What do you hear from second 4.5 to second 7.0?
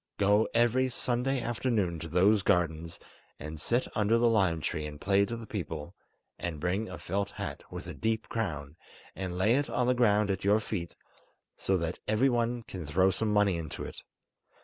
tree and play to the people, and bring a